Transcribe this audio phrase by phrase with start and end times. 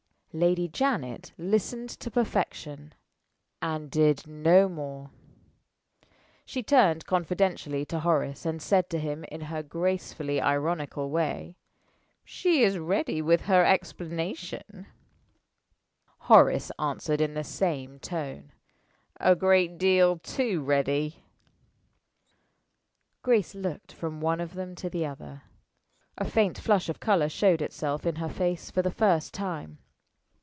[0.33, 2.93] Lady Janet listened to perfection
[3.61, 5.09] and did no more.
[6.45, 11.57] She turned confidentially to Horace, and said to him, in her gracefully ironical way:
[12.23, 14.87] "She is ready with her explanation."
[16.17, 18.53] Horace answered in the same tone:
[19.19, 21.25] "A great deal too ready."
[23.21, 25.41] Grace looked from one of them to the other.
[26.17, 29.79] A faint flush of color showed itself in her face for the first time.